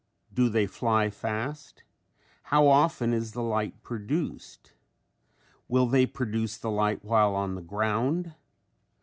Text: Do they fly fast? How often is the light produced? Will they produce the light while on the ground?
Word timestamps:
Do 0.33 0.49
they 0.49 0.65
fly 0.65 1.11
fast? 1.11 1.83
How 2.45 2.65
often 2.67 3.13
is 3.13 3.33
the 3.33 3.43
light 3.43 3.83
produced? 3.83 4.73
Will 5.67 5.85
they 5.85 6.07
produce 6.07 6.57
the 6.57 6.71
light 6.71 7.05
while 7.05 7.35
on 7.35 7.53
the 7.53 7.61
ground? 7.61 8.33